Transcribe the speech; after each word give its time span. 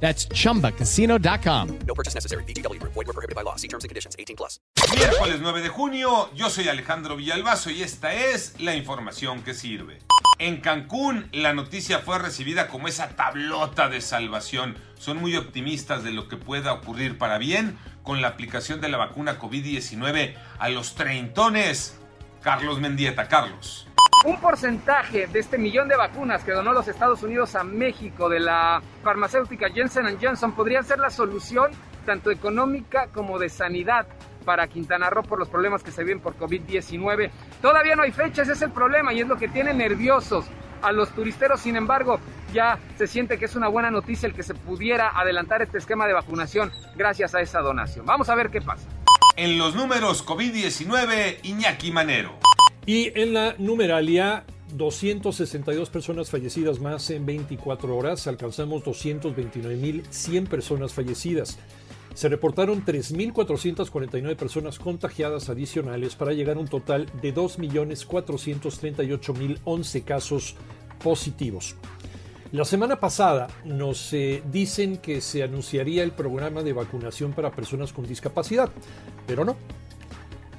That's 0.00 0.28
chumbacasino.com. 0.28 1.78
No 1.86 1.94
purchase 1.94 2.14
necessary. 2.14 2.44
BGW. 2.44 2.80
Void 2.82 2.94
were 2.94 3.12
prohibited 3.12 3.34
by 3.34 3.42
law. 3.42 3.56
See 3.56 3.68
terms 3.68 3.84
and 3.84 3.88
conditions. 3.88 4.14
18 4.18 4.36
plus. 4.36 4.60
Miércoles 4.94 5.40
9 5.40 5.62
de 5.62 5.68
junio, 5.68 6.30
yo 6.34 6.48
soy 6.48 6.68
Alejandro 6.68 7.16
Villalbazo 7.16 7.70
y 7.70 7.82
esta 7.82 8.14
es 8.14 8.54
la 8.60 8.76
información 8.76 9.42
que 9.42 9.52
sirve. 9.52 9.98
En 10.38 10.60
Cancún, 10.60 11.28
la 11.32 11.54
noticia 11.54 12.00
fue 12.00 12.18
recibida 12.18 12.68
como 12.68 12.88
esa 12.88 13.08
tablota 13.16 13.88
de 13.88 14.00
salvación. 14.00 14.76
Son 14.98 15.16
muy 15.16 15.34
optimistas 15.36 16.04
de 16.04 16.12
lo 16.12 16.28
que 16.28 16.36
pueda 16.36 16.74
ocurrir 16.74 17.18
para 17.18 17.38
bien 17.38 17.78
con 18.02 18.20
la 18.20 18.28
aplicación 18.28 18.80
de 18.80 18.88
la 18.88 18.98
vacuna 18.98 19.38
COVID-19 19.38 20.34
a 20.58 20.68
los 20.68 20.94
treintones. 20.94 21.96
Carlos 22.42 22.80
Mendieta, 22.80 23.28
Carlos. 23.28 23.88
Un 24.26 24.40
porcentaje 24.40 25.28
de 25.28 25.38
este 25.38 25.56
millón 25.56 25.86
de 25.86 25.94
vacunas 25.94 26.42
que 26.42 26.50
donó 26.50 26.72
los 26.72 26.88
Estados 26.88 27.22
Unidos 27.22 27.54
a 27.54 27.62
México 27.62 28.28
de 28.28 28.40
la 28.40 28.82
farmacéutica 29.04 29.68
Johnson 29.72 30.18
Johnson 30.20 30.50
podría 30.50 30.82
ser 30.82 30.98
la 30.98 31.10
solución 31.10 31.70
tanto 32.04 32.32
económica 32.32 33.06
como 33.14 33.38
de 33.38 33.48
sanidad 33.48 34.04
para 34.44 34.66
Quintana 34.66 35.10
Roo 35.10 35.22
por 35.22 35.38
los 35.38 35.48
problemas 35.48 35.84
que 35.84 35.92
se 35.92 36.02
viven 36.02 36.18
por 36.18 36.36
COVID-19. 36.36 37.30
Todavía 37.62 37.94
no 37.94 38.02
hay 38.02 38.10
fecha, 38.10 38.42
ese 38.42 38.54
es 38.54 38.62
el 38.62 38.72
problema 38.72 39.12
y 39.12 39.20
es 39.20 39.28
lo 39.28 39.36
que 39.36 39.46
tiene 39.46 39.72
nerviosos 39.72 40.44
a 40.82 40.90
los 40.90 41.10
turisteros. 41.10 41.60
Sin 41.60 41.76
embargo, 41.76 42.18
ya 42.52 42.80
se 42.98 43.06
siente 43.06 43.38
que 43.38 43.44
es 43.44 43.54
una 43.54 43.68
buena 43.68 43.92
noticia 43.92 44.26
el 44.26 44.34
que 44.34 44.42
se 44.42 44.56
pudiera 44.56 45.16
adelantar 45.16 45.62
este 45.62 45.78
esquema 45.78 46.08
de 46.08 46.14
vacunación 46.14 46.72
gracias 46.96 47.36
a 47.36 47.42
esa 47.42 47.60
donación. 47.60 48.04
Vamos 48.04 48.28
a 48.28 48.34
ver 48.34 48.50
qué 48.50 48.60
pasa. 48.60 48.88
En 49.36 49.56
los 49.56 49.76
números 49.76 50.26
COVID-19, 50.26 51.38
Iñaki 51.44 51.92
Manero. 51.92 52.40
Y 52.86 53.12
en 53.18 53.34
la 53.34 53.56
numeralia, 53.58 54.46
262 54.76 55.90
personas 55.90 56.30
fallecidas 56.30 56.80
más 56.80 57.10
en 57.10 57.26
24 57.26 57.94
horas. 57.96 58.28
Alcanzamos 58.28 58.84
229.100 58.84 60.46
personas 60.46 60.94
fallecidas. 60.94 61.58
Se 62.14 62.28
reportaron 62.28 62.84
3.449 62.84 64.36
personas 64.36 64.78
contagiadas 64.78 65.48
adicionales 65.48 66.14
para 66.14 66.32
llegar 66.32 66.56
a 66.56 66.60
un 66.60 66.68
total 66.68 67.06
de 67.20 67.34
2.438.011 67.34 70.04
casos 70.04 70.54
positivos. 71.02 71.74
La 72.52 72.64
semana 72.64 73.00
pasada 73.00 73.48
nos 73.64 74.12
eh, 74.12 74.44
dicen 74.50 74.98
que 74.98 75.20
se 75.20 75.42
anunciaría 75.42 76.04
el 76.04 76.12
programa 76.12 76.62
de 76.62 76.72
vacunación 76.72 77.32
para 77.32 77.50
personas 77.50 77.92
con 77.92 78.06
discapacidad, 78.06 78.70
pero 79.26 79.44
no. 79.44 79.56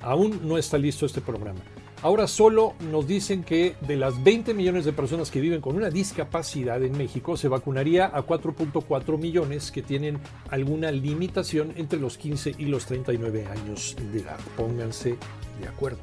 Aún 0.00 0.48
no 0.48 0.56
está 0.56 0.78
listo 0.78 1.04
este 1.04 1.20
programa. 1.20 1.60
Ahora 2.04 2.26
solo 2.26 2.74
nos 2.92 3.06
dicen 3.06 3.42
que 3.42 3.76
de 3.80 3.96
las 3.96 4.22
20 4.22 4.52
millones 4.52 4.84
de 4.84 4.92
personas 4.92 5.30
que 5.30 5.40
viven 5.40 5.62
con 5.62 5.74
una 5.74 5.88
discapacidad 5.88 6.82
en 6.82 6.98
México, 6.98 7.38
se 7.38 7.48
vacunaría 7.48 8.04
a 8.04 8.26
4.4 8.26 9.18
millones 9.18 9.70
que 9.70 9.80
tienen 9.80 10.18
alguna 10.50 10.92
limitación 10.92 11.72
entre 11.76 11.98
los 11.98 12.18
15 12.18 12.56
y 12.58 12.66
los 12.66 12.84
39 12.84 13.46
años 13.46 13.96
de 14.12 14.20
edad. 14.20 14.36
Pónganse 14.54 15.16
de 15.58 15.66
acuerdo 15.66 16.00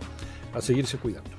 a 0.55 0.61
seguirse 0.61 0.97
cuidando. 0.97 1.29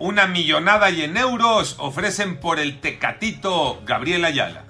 Una 0.00 0.26
millonada 0.26 0.90
y 0.90 1.02
en 1.02 1.16
euros 1.16 1.76
ofrecen 1.78 2.40
por 2.40 2.58
el 2.58 2.80
Tecatito 2.80 3.82
Gabriel 3.86 4.24
Ayala. 4.24 4.64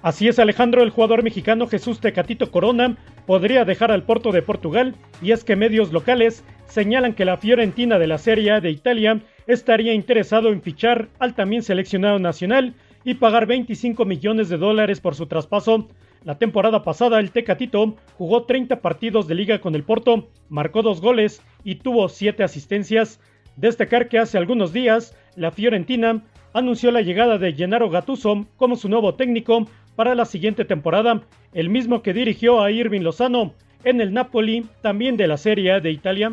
Así 0.00 0.28
es, 0.28 0.38
Alejandro, 0.38 0.82
el 0.82 0.88
jugador 0.88 1.22
mexicano 1.22 1.66
Jesús 1.66 2.00
Tecatito 2.00 2.50
Corona 2.50 2.96
podría 3.26 3.66
dejar 3.66 3.92
al 3.92 4.04
Porto 4.04 4.32
de 4.32 4.40
Portugal 4.40 4.96
y 5.20 5.32
es 5.32 5.44
que 5.44 5.56
medios 5.56 5.92
locales 5.92 6.42
señalan 6.72 7.12
que 7.12 7.26
la 7.26 7.36
Fiorentina 7.36 7.98
de 7.98 8.06
la 8.06 8.16
Serie 8.16 8.52
A 8.52 8.60
de 8.60 8.70
Italia 8.70 9.20
estaría 9.46 9.92
interesado 9.92 10.48
en 10.48 10.62
fichar 10.62 11.10
al 11.18 11.34
también 11.34 11.62
seleccionado 11.62 12.18
nacional 12.18 12.74
y 13.04 13.14
pagar 13.14 13.44
25 13.44 14.06
millones 14.06 14.48
de 14.48 14.56
dólares 14.56 14.98
por 14.98 15.14
su 15.14 15.26
traspaso. 15.26 15.88
La 16.24 16.38
temporada 16.38 16.82
pasada 16.82 17.20
el 17.20 17.30
Tecatito 17.30 17.96
jugó 18.16 18.44
30 18.44 18.80
partidos 18.80 19.28
de 19.28 19.34
liga 19.34 19.60
con 19.60 19.74
el 19.74 19.84
Porto, 19.84 20.30
marcó 20.48 20.80
dos 20.80 21.02
goles 21.02 21.42
y 21.62 21.74
tuvo 21.74 22.08
7 22.08 22.42
asistencias. 22.42 23.20
Destacar 23.56 24.08
que 24.08 24.18
hace 24.18 24.38
algunos 24.38 24.72
días 24.72 25.14
la 25.36 25.50
Fiorentina 25.50 26.24
anunció 26.54 26.90
la 26.90 27.02
llegada 27.02 27.36
de 27.36 27.52
Gennaro 27.52 27.90
Gattuso 27.90 28.46
como 28.56 28.76
su 28.76 28.88
nuevo 28.88 29.14
técnico 29.14 29.66
para 29.94 30.14
la 30.14 30.24
siguiente 30.24 30.64
temporada, 30.64 31.20
el 31.52 31.68
mismo 31.68 32.00
que 32.00 32.14
dirigió 32.14 32.62
a 32.62 32.70
Irving 32.70 33.02
Lozano 33.02 33.52
en 33.84 34.00
el 34.00 34.14
Napoli, 34.14 34.64
también 34.80 35.18
de 35.18 35.26
la 35.26 35.36
Serie 35.36 35.72
A 35.72 35.80
de 35.80 35.90
Italia. 35.90 36.32